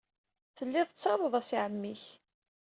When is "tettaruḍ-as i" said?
0.89-1.57